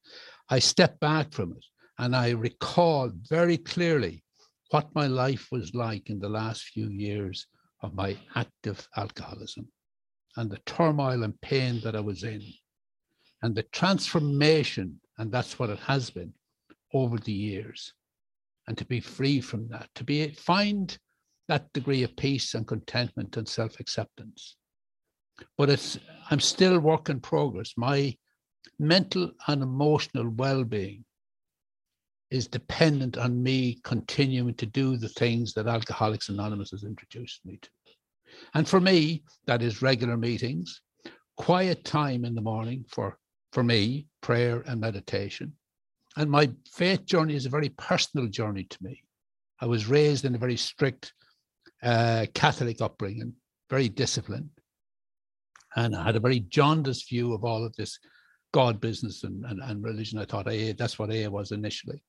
I 0.49 0.59
step 0.59 0.99
back 1.01 1.33
from 1.33 1.53
it 1.53 1.65
and 1.99 2.17
I 2.17 2.31
recall 2.31 3.11
very 3.29 3.57
clearly 3.57 4.25
what 4.71 4.95
my 4.95 5.07
life 5.07 5.49
was 5.53 5.75
like 5.75 6.11
in 6.11 6.19
the 6.19 6.29
last 6.29 6.65
few 6.65 6.89
years 6.89 7.47
of 7.83 7.95
my 7.95 8.17
active 8.35 8.89
alcoholism 8.97 9.69
and 10.37 10.51
the 10.51 10.59
turmoil 10.67 11.23
and 11.23 11.41
pain 11.41 11.81
that 11.83 11.97
I 11.97 12.01
was 12.01 12.25
in 12.25 12.43
and 13.43 13.55
the 13.55 13.63
transformation, 13.65 15.01
and 15.19 15.33
that's 15.33 15.59
what 15.59 15.71
it 15.71 15.79
has 15.79 16.11
been 16.11 16.33
over 16.93 17.17
the 17.19 17.33
years 17.33 17.95
and 18.71 18.79
to 18.79 18.85
be 18.85 19.01
free 19.01 19.41
from 19.41 19.67
that, 19.67 19.89
to 19.97 20.05
be 20.05 20.31
find 20.31 20.97
that 21.49 21.73
degree 21.73 22.05
of 22.05 22.15
peace 22.15 22.55
and 22.55 22.69
contentment 22.69 23.37
and 23.37 23.49
self-acceptance. 23.49 24.55
But 25.59 25.71
it's 25.71 25.99
I'm 26.31 26.39
still 26.39 26.79
work 26.79 27.09
in 27.09 27.19
progress. 27.19 27.73
My 27.77 28.17
mental 28.79 29.33
and 29.49 29.65
emotional 29.65 30.31
well-being 30.37 31.05
is 32.31 32.47
dependent 32.47 33.19
on 33.19 33.43
me 33.43 33.81
continuing 33.83 34.55
to 34.55 34.67
do 34.67 34.97
the 34.97 35.09
things 35.09 35.53
that 35.55 35.67
Alcoholics 35.67 36.29
Anonymous 36.29 36.71
has 36.71 36.85
introduced 36.85 37.45
me 37.45 37.59
to. 37.61 37.71
And 38.55 38.69
for 38.69 38.79
me, 38.79 39.25
that 39.47 39.63
is 39.63 39.83
regular 39.83 40.17
meetings, 40.17 40.81
quiet 41.37 41.85
time 41.85 42.25
in 42.25 42.37
the 42.37 42.41
morning 42.41 42.85
for, 42.89 43.19
for 43.53 43.65
me, 43.65 44.07
prayer 44.21 44.63
and 44.69 44.81
meditation, 44.81 45.55
and 46.17 46.31
my 46.31 46.51
faith 46.71 47.05
journey 47.05 47.35
is 47.35 47.47
a 47.47 47.51
very 47.51 47.69
personal 47.71 48.27
journey 48.27 48.65
to 48.65 48.79
me. 48.81 49.03
I 49.61 49.67
was 49.67 49.87
raised 49.87 50.25
in 50.25 50.35
a 50.35 50.39
very 50.39 50.57
strict 50.57 51.13
uh, 51.83 52.27
Catholic 52.35 52.81
upbringing, 52.81 53.35
very 53.69 53.89
disciplined, 53.89 54.51
and 55.77 55.95
I 55.95 56.05
had 56.05 56.17
a 56.17 56.21
very 56.21 56.41
jaundiced 56.41 57.09
view 57.09 57.33
of 57.33 57.45
all 57.45 57.65
of 57.65 57.75
this 57.77 57.99
God 58.53 58.81
business 58.81 59.23
and, 59.23 59.45
and, 59.45 59.61
and 59.63 59.83
religion. 59.83 60.19
I 60.19 60.25
thought 60.25 60.49
AA, 60.49 60.73
that's 60.77 60.99
what 60.99 61.11
AA 61.11 61.29
was 61.29 61.53
initially. 61.53 62.03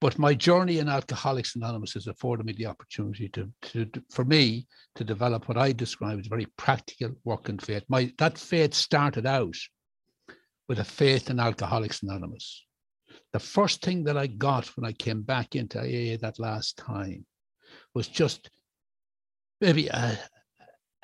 But 0.00 0.18
my 0.18 0.34
journey 0.34 0.78
in 0.78 0.88
Alcoholics 0.88 1.56
Anonymous 1.56 1.92
has 1.92 2.06
afforded 2.06 2.46
me 2.46 2.54
the 2.54 2.66
opportunity 2.66 3.28
to, 3.30 3.50
to, 3.62 3.84
to, 3.86 4.02
for 4.10 4.24
me 4.24 4.66
to 4.94 5.04
develop 5.04 5.46
what 5.46 5.58
I 5.58 5.72
describe 5.72 6.18
as 6.18 6.26
very 6.26 6.46
practical 6.56 7.14
work 7.24 7.48
in 7.48 7.58
faith. 7.58 7.84
My 7.88 8.12
that 8.18 8.38
faith 8.38 8.74
started 8.74 9.26
out 9.26 9.56
with 10.68 10.78
a 10.78 10.84
faith 10.84 11.28
in 11.28 11.38
Alcoholics 11.38 12.02
Anonymous 12.02 12.64
the 13.32 13.38
first 13.38 13.82
thing 13.82 14.04
that 14.04 14.16
I 14.16 14.26
got 14.26 14.66
when 14.76 14.84
I 14.84 14.92
came 14.92 15.22
back 15.22 15.54
into 15.54 15.78
AA 15.78 16.16
that 16.20 16.38
last 16.38 16.76
time 16.76 17.24
was 17.94 18.08
just 18.08 18.50
maybe 19.60 19.88
a, 19.88 20.18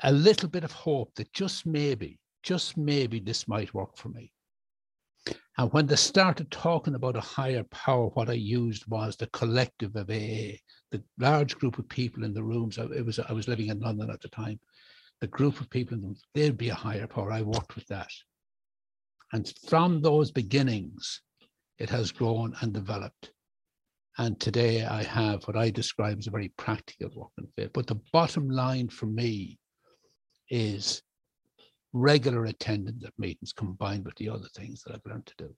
a 0.03 0.11
little 0.11 0.49
bit 0.49 0.63
of 0.63 0.71
hope 0.71 1.13
that 1.15 1.31
just 1.33 1.65
maybe, 1.65 2.19
just 2.43 2.77
maybe 2.77 3.19
this 3.19 3.47
might 3.47 3.73
work 3.73 3.97
for 3.97 4.09
me. 4.09 4.31
And 5.57 5.71
when 5.73 5.87
they 5.87 5.95
started 5.95 6.51
talking 6.51 6.95
about 6.95 7.15
a 7.15 7.21
higher 7.21 7.63
power, 7.65 8.07
what 8.09 8.29
I 8.29 8.33
used 8.33 8.85
was 8.87 9.15
the 9.15 9.27
collective 9.27 9.95
of 9.95 10.09
AA, 10.09 10.59
the 10.91 11.03
large 11.17 11.57
group 11.57 11.79
of 11.79 11.89
people 11.89 12.23
in 12.23 12.33
the 12.33 12.43
rooms. 12.43 12.77
It 12.77 13.05
was 13.05 13.19
I 13.19 13.33
was 13.33 13.47
living 13.47 13.67
in 13.67 13.79
London 13.79 14.09
at 14.11 14.21
the 14.21 14.29
time. 14.29 14.59
The 15.19 15.27
group 15.27 15.59
of 15.59 15.69
people 15.69 15.95
in 15.95 16.01
them, 16.01 16.15
there'd 16.35 16.57
be 16.57 16.69
a 16.69 16.75
higher 16.75 17.07
power. 17.07 17.31
I 17.31 17.41
worked 17.41 17.75
with 17.75 17.87
that. 17.87 18.11
And 19.33 19.51
from 19.67 20.01
those 20.01 20.31
beginnings, 20.31 21.21
it 21.79 21.89
has 21.89 22.11
grown 22.11 22.55
and 22.61 22.73
developed. 22.73 23.31
And 24.17 24.39
today 24.39 24.83
I 24.83 25.03
have 25.03 25.43
what 25.43 25.57
I 25.57 25.69
describe 25.69 26.17
as 26.17 26.27
a 26.27 26.31
very 26.31 26.49
practical 26.57 27.09
work 27.15 27.31
in 27.37 27.47
faith. 27.55 27.71
But 27.73 27.87
the 27.87 28.01
bottom 28.11 28.49
line 28.49 28.89
for 28.89 29.05
me 29.05 29.59
is 30.49 31.03
regular 31.93 32.45
attendance 32.45 33.03
at 33.05 33.13
meetings 33.17 33.53
combined 33.53 34.05
with 34.05 34.15
the 34.15 34.29
other 34.29 34.47
things 34.55 34.83
that 34.83 34.93
I've 34.93 35.05
learned 35.05 35.27
to 35.27 35.35
do. 35.37 35.55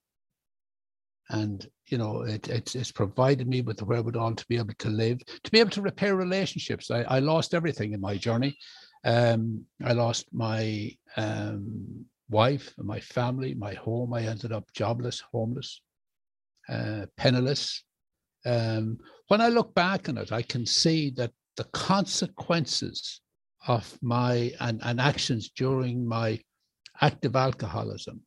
And 1.29 1.65
you 1.87 1.97
know, 1.97 2.23
it, 2.23 2.49
it's 2.49 2.75
it's 2.75 2.91
provided 2.91 3.47
me 3.47 3.61
with 3.61 3.77
the 3.77 3.85
wherewithal 3.85 4.35
to 4.35 4.45
be 4.47 4.57
able 4.57 4.73
to 4.79 4.89
live, 4.89 5.19
to 5.43 5.51
be 5.51 5.59
able 5.59 5.69
to 5.71 5.81
repair 5.81 6.15
relationships. 6.15 6.89
I, 6.89 7.03
I 7.03 7.19
lost 7.19 7.53
everything 7.53 7.93
in 7.93 8.01
my 8.01 8.17
journey. 8.17 8.57
Um, 9.05 9.63
I 9.83 9.93
lost 9.93 10.25
my 10.33 10.91
um, 11.17 12.05
wife, 12.29 12.73
and 12.77 12.87
my 12.87 12.99
family, 12.99 13.53
my 13.53 13.75
home. 13.75 14.13
I 14.13 14.23
ended 14.23 14.51
up 14.51 14.73
jobless, 14.73 15.21
homeless. 15.31 15.81
Uh, 16.69 17.07
penniless. 17.17 17.83
Um, 18.45 18.99
when 19.27 19.41
I 19.41 19.49
look 19.49 19.73
back 19.73 20.07
on 20.07 20.17
it, 20.17 20.31
I 20.31 20.43
can 20.43 20.65
see 20.65 21.09
that 21.17 21.31
the 21.57 21.63
consequences 21.65 23.21
of 23.67 23.97
my 24.01 24.51
and, 24.59 24.79
and 24.83 25.01
actions 25.01 25.49
during 25.49 26.07
my 26.07 26.39
active 27.01 27.35
alcoholism 27.35 28.21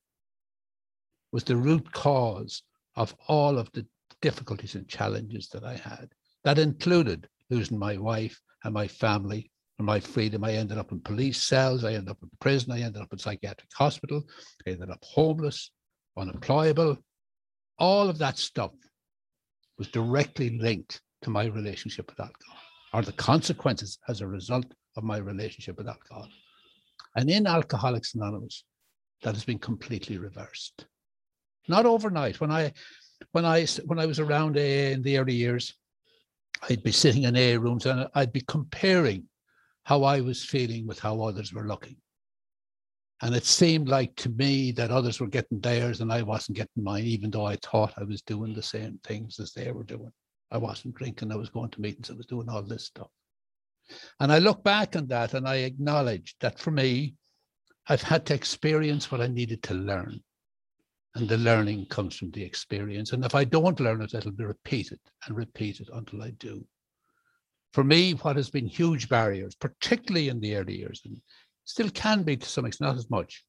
was 1.31 1.45
the 1.45 1.57
root 1.57 1.93
cause 1.93 2.63
of 2.97 3.15
all 3.29 3.59
of 3.59 3.71
the 3.73 3.87
difficulties 4.21 4.75
and 4.75 4.89
challenges 4.89 5.49
that 5.49 5.65
I 5.65 5.77
had. 5.77 6.09
That 6.45 6.59
included 6.59 7.29
losing 7.49 7.79
my 7.79 7.97
wife 7.97 8.41
and 8.65 8.75
my 8.75 8.89
family 8.89 9.51
and 9.79 9.87
my 9.87 10.01
freedom. 10.01 10.45
I 10.45 10.55
ended 10.55 10.79
up 10.79 10.93
in 10.93 11.01
police 11.01 11.43
cells. 11.43 11.85
I 11.85 11.93
ended 11.93 12.11
up 12.11 12.23
in 12.23 12.31
prison. 12.41 12.73
I 12.73 12.81
ended 12.81 13.03
up 13.03 13.13
in 13.13 13.19
psychiatric 13.19 13.71
hospital. 13.75 14.25
I 14.67 14.71
ended 14.71 14.91
up 14.91 15.03
homeless, 15.03 15.71
unemployable, 16.17 16.99
all 17.83 18.09
of 18.09 18.17
that 18.19 18.39
stuff 18.39 18.71
was 19.77 19.89
directly 19.89 20.57
linked 20.61 21.01
to 21.21 21.31
my 21.31 21.47
relationship 21.47 22.09
with 22.09 22.21
alcohol 22.21 22.59
or 22.95 23.03
the 23.03 23.13
consequences 23.13 23.99
as 24.09 24.21
a 24.21 24.27
result 24.27 24.67
of 24.97 25.03
my 25.03 25.17
relationship 25.17 25.77
with 25.77 25.89
alcohol. 25.89 26.29
And 27.17 27.29
in 27.29 27.45
Alcoholics 27.45 28.15
Anonymous, 28.15 28.65
that 29.23 29.35
has 29.35 29.45
been 29.45 29.59
completely 29.59 30.17
reversed. 30.17 30.87
Not 31.69 31.85
overnight. 31.85 32.41
When 32.41 32.53
I 32.53 32.73
when 33.33 33.45
I 33.45 33.67
when 33.87 33.99
I 33.99 34.07
was 34.07 34.21
around 34.21 34.57
AA 34.57 34.93
in 34.95 35.03
the 35.03 35.19
early 35.19 35.35
years, 35.35 35.75
I'd 36.69 36.85
be 36.85 36.93
sitting 36.93 37.25
in 37.25 37.37
AA 37.37 37.61
rooms 37.61 37.87
and 37.87 38.09
I'd 38.15 38.33
be 38.33 38.43
comparing 38.43 39.25
how 39.85 40.05
I 40.05 40.21
was 40.21 40.45
feeling 40.45 40.87
with 40.87 41.01
how 41.01 41.21
others 41.21 41.53
were 41.53 41.67
looking. 41.67 41.97
And 43.23 43.37
it 43.37 43.45
seemed 43.45 43.89
like 43.89 44.17
to 44.17 44.31
me 44.31 44.73
that 44.73 44.91
others 44.91 45.21
were 45.21 45.29
getting 45.29 45.61
theirs 45.61 46.01
and 46.01 46.13
I 46.13 46.23
wasn't 46.23 46.57
getting 46.57 46.83
mine, 46.83 47.05
even 47.05 47.31
though 47.31 47.47
I 47.47 47.57
thought 47.57 47.95
I 47.97 48.03
was 48.03 48.21
doing 48.23 48.53
the 48.53 48.63
same 48.63 48.99
things 49.05 49.39
as 49.39 49.53
they 49.53 49.71
were 49.71 49.85
doing. 49.85 50.11
I 50.51 50.59
wasn't 50.59 50.97
drinking, 50.97 51.31
I 51.31 51.37
was 51.37 51.49
going 51.49 51.71
to 51.71 51.81
meetings, 51.81 52.11
I 52.11 52.15
was 52.15 52.27
doing 52.27 52.49
all 52.49 52.63
this 52.63 52.87
stuff. 52.87 53.09
And 54.19 54.33
I 54.33 54.39
look 54.39 54.65
back 54.65 54.97
on 54.97 55.07
that 55.07 55.35
and 55.35 55.47
I 55.47 55.57
acknowledge 55.57 56.35
that 56.41 56.59
for 56.59 56.73
me, 56.73 57.15
I've 57.89 58.03
had 58.03 58.27
to 58.27 58.35
experience 58.35 59.11
what 59.11 59.21
I 59.21 59.29
needed 59.29 59.63
to 59.65 59.75
learn. 59.75 60.21
And 61.15 61.29
the 61.29 61.39
learning 61.39 61.87
comes 61.87 62.17
from 62.17 62.31
the 62.33 62.43
experience. 62.43 63.13
And 63.13 63.25
if 63.25 63.35
I 63.35 63.45
don't 63.45 63.81
learn 63.81 64.03
it, 64.03 64.15
it'll 64.15 64.33
be 64.33 64.45
repeated 64.45 64.99
and 65.27 65.37
repeated 65.37 65.91
until 65.93 66.23
I 66.23 66.31
do. 66.31 66.65
For 67.73 67.85
me, 67.85 68.13
what 68.13 68.37
has 68.37 68.51
been 68.51 68.67
huge 68.67 69.09
barriers, 69.09 69.55
particularly 69.55 70.29
in 70.29 70.41
the 70.41 70.57
early 70.57 70.79
years, 70.79 71.01
and 71.05 71.21
still 71.65 71.91
can 71.91 72.23
be 72.23 72.37
to 72.37 72.49
some 72.49 72.65
extent, 72.65 72.89
not 72.89 72.99
as 72.99 73.11
much, 73.11 73.45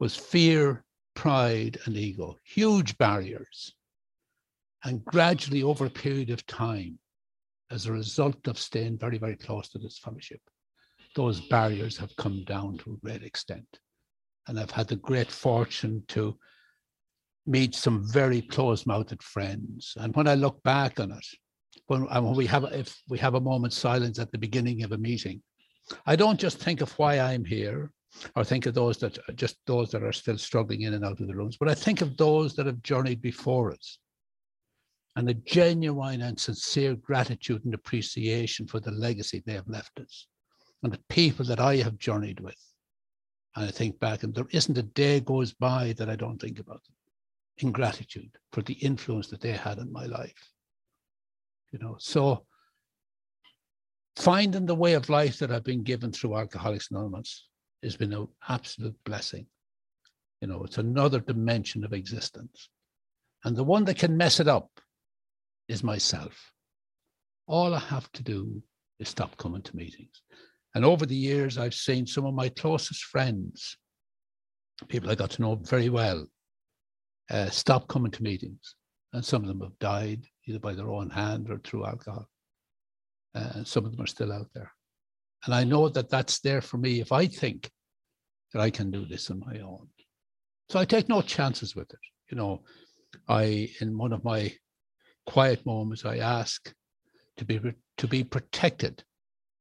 was 0.00 0.16
fear, 0.16 0.84
pride, 1.14 1.78
and 1.84 1.96
ego. 1.96 2.36
Huge 2.44 2.96
barriers. 2.98 3.74
And 4.84 5.04
gradually, 5.04 5.62
over 5.62 5.86
a 5.86 5.90
period 5.90 6.30
of 6.30 6.46
time, 6.46 6.98
as 7.70 7.86
a 7.86 7.92
result 7.92 8.46
of 8.46 8.58
staying 8.58 8.98
very, 8.98 9.18
very 9.18 9.36
close 9.36 9.68
to 9.70 9.78
this 9.78 9.98
fellowship, 9.98 10.40
those 11.16 11.40
barriers 11.48 11.96
have 11.98 12.14
come 12.16 12.44
down 12.44 12.78
to 12.78 12.92
a 12.92 13.06
great 13.06 13.22
extent. 13.22 13.66
And 14.46 14.58
I've 14.58 14.70
had 14.70 14.88
the 14.88 14.96
great 14.96 15.30
fortune 15.30 16.04
to 16.08 16.38
meet 17.46 17.74
some 17.74 18.06
very 18.10 18.42
close-mouthed 18.42 19.22
friends. 19.22 19.94
And 19.96 20.14
when 20.14 20.28
I 20.28 20.34
look 20.34 20.62
back 20.62 21.00
on 21.00 21.12
it, 21.12 21.26
when, 21.86 22.02
when 22.02 22.34
we 22.34 22.46
have 22.46 22.64
if 22.64 23.02
we 23.08 23.18
have 23.18 23.34
a 23.34 23.40
moment's 23.40 23.76
silence 23.76 24.18
at 24.18 24.30
the 24.32 24.38
beginning 24.38 24.84
of 24.84 24.92
a 24.92 24.98
meeting, 24.98 25.42
I 26.06 26.16
don't 26.16 26.40
just 26.40 26.58
think 26.58 26.80
of 26.80 26.92
why 26.98 27.18
I'm 27.18 27.44
here 27.44 27.92
or 28.34 28.44
think 28.44 28.66
of 28.66 28.74
those 28.74 28.98
that 28.98 29.18
just 29.36 29.56
those 29.66 29.90
that 29.90 30.02
are 30.02 30.12
still 30.12 30.38
struggling 30.38 30.82
in 30.82 30.94
and 30.94 31.04
out 31.04 31.20
of 31.20 31.26
the 31.26 31.34
rooms, 31.34 31.56
but 31.58 31.68
I 31.68 31.74
think 31.74 32.00
of 32.00 32.16
those 32.16 32.54
that 32.56 32.66
have 32.66 32.82
journeyed 32.82 33.20
before 33.20 33.72
us 33.72 33.98
and 35.16 35.28
a 35.28 35.34
genuine 35.34 36.22
and 36.22 36.38
sincere 36.38 36.94
gratitude 36.94 37.64
and 37.64 37.74
appreciation 37.74 38.66
for 38.66 38.80
the 38.80 38.92
legacy 38.92 39.42
they 39.44 39.54
have 39.54 39.68
left 39.68 39.98
us 39.98 40.26
and 40.82 40.92
the 40.92 41.00
people 41.08 41.44
that 41.44 41.60
I 41.60 41.76
have 41.76 41.98
journeyed 41.98 42.40
with. 42.40 42.58
And 43.56 43.66
I 43.66 43.70
think 43.70 43.98
back, 43.98 44.22
and 44.22 44.34
there 44.34 44.46
isn't 44.52 44.78
a 44.78 44.82
day 44.82 45.20
goes 45.20 45.52
by 45.52 45.94
that 45.94 46.08
I 46.08 46.16
don't 46.16 46.38
think 46.38 46.60
about 46.60 46.84
them 46.84 46.94
in 47.58 47.72
gratitude 47.72 48.30
for 48.52 48.62
the 48.62 48.74
influence 48.74 49.26
that 49.28 49.40
they 49.40 49.52
had 49.52 49.78
in 49.78 49.92
my 49.92 50.06
life. 50.06 50.52
You 51.72 51.80
know, 51.80 51.96
so 51.98 52.46
finding 54.18 54.66
the 54.66 54.74
way 54.74 54.94
of 54.94 55.08
life 55.08 55.38
that 55.38 55.52
I've 55.52 55.62
been 55.62 55.84
given 55.84 56.10
through 56.10 56.36
Alcoholics 56.36 56.90
Anonymous 56.90 57.46
has 57.84 57.96
been 57.96 58.12
an 58.12 58.26
absolute 58.48 58.96
blessing. 59.04 59.46
You 60.40 60.48
know, 60.48 60.64
it's 60.64 60.78
another 60.78 61.20
dimension 61.20 61.84
of 61.84 61.92
existence. 61.92 62.68
And 63.44 63.56
the 63.56 63.62
one 63.62 63.84
that 63.84 63.98
can 63.98 64.16
mess 64.16 64.40
it 64.40 64.48
up 64.48 64.68
is 65.68 65.84
myself. 65.84 66.52
All 67.46 67.72
I 67.74 67.78
have 67.78 68.10
to 68.12 68.24
do 68.24 68.60
is 68.98 69.08
stop 69.08 69.36
coming 69.36 69.62
to 69.62 69.76
meetings. 69.76 70.22
And 70.74 70.84
over 70.84 71.06
the 71.06 71.14
years, 71.14 71.56
I've 71.56 71.74
seen 71.74 72.04
some 72.04 72.26
of 72.26 72.34
my 72.34 72.48
closest 72.48 73.04
friends, 73.04 73.76
people 74.88 75.10
I 75.10 75.14
got 75.14 75.30
to 75.30 75.42
know 75.42 75.54
very 75.54 75.90
well, 75.90 76.26
uh, 77.30 77.50
stop 77.50 77.86
coming 77.86 78.10
to 78.10 78.22
meetings. 78.24 78.74
And 79.12 79.24
some 79.24 79.42
of 79.42 79.48
them 79.48 79.60
have 79.60 79.78
died 79.78 80.26
either 80.48 80.58
by 80.58 80.74
their 80.74 80.90
own 80.90 81.08
hand 81.08 81.50
or 81.50 81.58
through 81.58 81.86
alcohol. 81.86 82.28
Uh, 83.34 83.64
some 83.64 83.84
of 83.84 83.92
them 83.92 84.00
are 84.02 84.06
still 84.06 84.32
out 84.32 84.48
there. 84.54 84.72
And 85.44 85.54
I 85.54 85.64
know 85.64 85.88
that 85.88 86.10
that's 86.10 86.40
there 86.40 86.60
for 86.60 86.78
me 86.78 87.00
if 87.00 87.12
I 87.12 87.26
think 87.26 87.70
that 88.52 88.60
I 88.60 88.70
can 88.70 88.90
do 88.90 89.04
this 89.04 89.30
on 89.30 89.40
my 89.40 89.60
own. 89.60 89.88
So 90.70 90.78
I 90.78 90.84
take 90.84 91.08
no 91.08 91.22
chances 91.22 91.76
with 91.76 91.90
it. 91.90 92.00
You 92.30 92.36
know, 92.36 92.62
I, 93.28 93.70
in 93.80 93.96
one 93.96 94.12
of 94.12 94.24
my 94.24 94.52
quiet 95.26 95.64
moments, 95.64 96.04
I 96.04 96.18
ask 96.18 96.72
to 97.36 97.44
be, 97.44 97.60
to 97.98 98.08
be 98.08 98.24
protected 98.24 99.04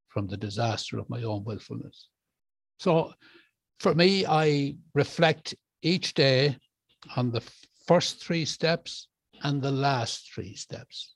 from 0.08 0.28
the 0.28 0.38
disaster 0.38 0.98
of 0.98 1.10
my 1.10 1.24
own 1.24 1.44
willfulness. 1.44 2.10
So 2.80 3.14
for 3.80 3.94
me, 3.94 4.26
I 4.26 4.76
reflect 4.96 5.56
each 5.82 6.14
day 6.14 6.58
on 7.16 7.32
the 7.32 7.44
first 7.86 8.24
three 8.24 8.46
steps 8.46 9.08
and 9.44 9.62
the 9.62 9.72
last 9.72 10.34
three 10.34 10.56
steps. 10.56 11.16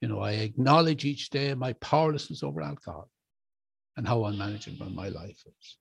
You 0.00 0.08
know, 0.08 0.20
I 0.20 0.32
acknowledge 0.32 1.04
each 1.04 1.30
day 1.30 1.54
my 1.54 1.72
powerlessness 1.74 2.42
over 2.42 2.60
alcohol 2.62 3.08
and 3.96 4.06
how 4.06 4.24
unmanageable 4.24 4.90
my 4.90 5.08
life 5.08 5.42
is. 5.46 5.76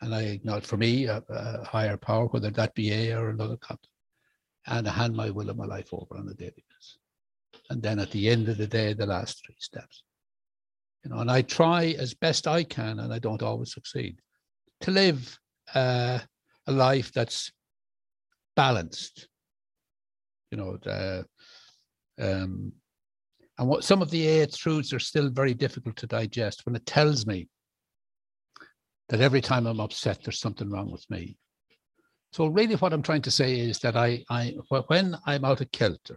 And 0.00 0.14
I 0.14 0.22
acknowledge 0.22 0.66
for 0.66 0.76
me 0.76 1.06
a, 1.06 1.22
a 1.28 1.64
higher 1.64 1.96
power, 1.96 2.26
whether 2.26 2.50
that 2.50 2.74
be 2.74 2.92
A 2.92 3.16
or 3.16 3.30
another 3.30 3.56
concept, 3.56 3.88
and 4.66 4.88
I 4.88 4.92
hand 4.92 5.14
my 5.14 5.30
will 5.30 5.50
of 5.50 5.56
my 5.56 5.66
life 5.66 5.88
over 5.92 6.16
on 6.16 6.28
a 6.28 6.34
daily 6.34 6.64
basis. 6.68 6.98
And 7.70 7.82
then 7.82 7.98
at 7.98 8.10
the 8.10 8.28
end 8.28 8.48
of 8.48 8.56
the 8.56 8.66
day, 8.66 8.92
the 8.94 9.06
last 9.06 9.44
three 9.44 9.56
steps 9.58 10.04
you 11.04 11.10
know, 11.10 11.18
and 11.18 11.30
I 11.30 11.42
try 11.42 11.94
as 11.98 12.14
best 12.14 12.46
I 12.46 12.62
can, 12.62 13.00
and 13.00 13.12
I 13.12 13.18
don't 13.18 13.42
always 13.42 13.72
succeed, 13.72 14.20
to 14.82 14.90
live 14.90 15.38
uh, 15.74 16.18
a 16.66 16.72
life 16.72 17.12
that's 17.12 17.52
balanced. 18.54 19.28
You 20.50 20.58
know, 20.58 20.78
um, 22.20 22.72
and 23.58 23.68
what 23.68 23.84
some 23.84 24.00
of 24.00 24.10
the 24.10 24.26
eight 24.26 24.54
truths 24.54 24.92
are 24.92 24.98
still 24.98 25.28
very 25.30 25.54
difficult 25.54 25.96
to 25.96 26.06
digest 26.06 26.64
when 26.64 26.74
it 26.74 26.86
tells 26.86 27.26
me 27.26 27.48
that 29.08 29.20
every 29.20 29.40
time 29.40 29.66
I'm 29.66 29.80
upset, 29.80 30.22
there's 30.22 30.40
something 30.40 30.70
wrong 30.70 30.90
with 30.90 31.04
me. 31.10 31.36
So 32.32 32.46
really, 32.46 32.76
what 32.76 32.92
I'm 32.92 33.02
trying 33.02 33.22
to 33.22 33.30
say 33.30 33.58
is 33.58 33.80
that 33.80 33.96
I, 33.96 34.24
I 34.30 34.54
when 34.86 35.16
I'm 35.26 35.44
out 35.44 35.60
of 35.60 35.70
kilter, 35.72 36.16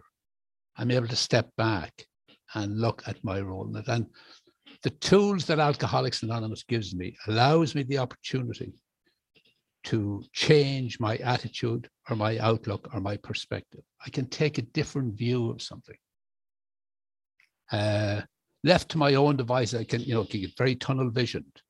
I'm 0.76 0.90
able 0.90 1.08
to 1.08 1.16
step 1.16 1.50
back 1.56 2.06
and 2.54 2.80
look 2.80 3.02
at 3.06 3.22
my 3.24 3.40
role 3.40 3.68
in 3.68 3.76
it. 3.76 3.88
And 3.88 4.06
the 4.82 4.90
tools 4.90 5.44
that 5.46 5.58
Alcoholics 5.58 6.22
Anonymous 6.22 6.62
gives 6.62 6.94
me 6.94 7.16
allows 7.26 7.74
me 7.74 7.82
the 7.82 7.98
opportunity 7.98 8.74
to 9.84 10.22
change 10.32 10.98
my 10.98 11.16
attitude 11.18 11.88
or 12.08 12.16
my 12.16 12.38
outlook 12.38 12.88
or 12.92 13.00
my 13.00 13.16
perspective. 13.18 13.82
I 14.04 14.10
can 14.10 14.26
take 14.26 14.58
a 14.58 14.62
different 14.62 15.14
view 15.14 15.50
of 15.50 15.62
something. 15.62 15.96
Uh, 17.70 18.22
left 18.62 18.90
to 18.90 18.98
my 18.98 19.14
own 19.14 19.36
device, 19.36 19.74
I 19.74 19.84
can, 19.84 20.00
you 20.00 20.14
know, 20.14 20.24
get 20.24 20.56
very 20.56 20.74
tunnel 20.74 21.10
visioned. 21.10 21.60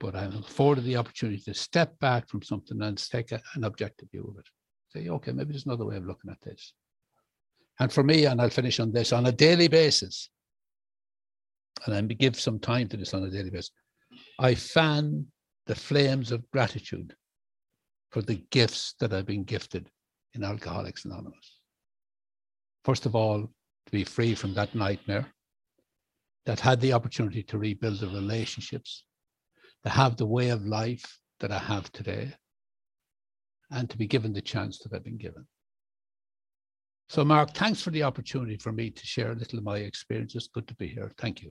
But 0.00 0.14
I'm 0.14 0.36
afforded 0.36 0.84
the 0.84 0.96
opportunity 0.96 1.40
to 1.42 1.54
step 1.54 1.98
back 1.98 2.28
from 2.28 2.42
something 2.42 2.80
and 2.82 2.96
take 2.96 3.32
a, 3.32 3.40
an 3.54 3.64
objective 3.64 4.10
view 4.10 4.26
of 4.28 4.38
it. 4.38 4.46
Say, 4.88 5.08
okay, 5.08 5.32
maybe 5.32 5.52
there's 5.52 5.66
another 5.66 5.84
way 5.84 5.96
of 5.96 6.06
looking 6.06 6.30
at 6.30 6.40
this. 6.42 6.74
And 7.80 7.92
for 7.92 8.04
me, 8.04 8.26
and 8.26 8.40
I'll 8.40 8.50
finish 8.50 8.78
on 8.78 8.92
this, 8.92 9.12
on 9.12 9.26
a 9.26 9.32
daily 9.32 9.66
basis, 9.66 10.30
and 11.86 11.94
I 11.94 12.00
give 12.14 12.38
some 12.38 12.60
time 12.60 12.88
to 12.88 12.96
this 12.96 13.14
on 13.14 13.24
a 13.24 13.30
daily 13.30 13.50
basis, 13.50 13.72
I 14.38 14.54
fan 14.54 15.26
the 15.66 15.74
flames 15.74 16.30
of 16.30 16.50
gratitude 16.50 17.14
for 18.10 18.22
the 18.22 18.44
gifts 18.50 18.94
that 19.00 19.12
I've 19.12 19.26
been 19.26 19.44
gifted 19.44 19.90
in 20.34 20.44
Alcoholics 20.44 21.04
Anonymous. 21.04 21.60
First 22.84 23.06
of 23.06 23.14
all, 23.14 23.40
to 23.40 23.92
be 23.92 24.04
free 24.04 24.34
from 24.34 24.54
that 24.54 24.74
nightmare, 24.74 25.26
that 26.46 26.60
had 26.60 26.80
the 26.80 26.92
opportunity 26.92 27.42
to 27.42 27.58
rebuild 27.58 28.00
the 28.00 28.08
relationships, 28.08 29.04
to 29.82 29.88
have 29.88 30.16
the 30.16 30.26
way 30.26 30.50
of 30.50 30.66
life 30.66 31.18
that 31.40 31.50
I 31.50 31.58
have 31.58 31.90
today, 31.92 32.34
and 33.70 33.88
to 33.88 33.96
be 33.96 34.06
given 34.06 34.32
the 34.32 34.42
chance 34.42 34.78
that 34.78 34.92
I've 34.94 35.04
been 35.04 35.16
given. 35.16 35.46
So, 37.08 37.24
Mark, 37.24 37.54
thanks 37.54 37.82
for 37.82 37.90
the 37.90 38.02
opportunity 38.02 38.56
for 38.56 38.72
me 38.72 38.90
to 38.90 39.06
share 39.06 39.32
a 39.32 39.34
little 39.34 39.58
of 39.58 39.64
my 39.64 39.78
experience. 39.78 40.34
It's 40.34 40.48
good 40.48 40.68
to 40.68 40.74
be 40.74 40.88
here. 40.88 41.10
Thank 41.18 41.42
you. 41.42 41.50